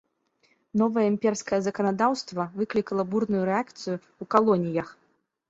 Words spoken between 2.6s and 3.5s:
выклікала бурную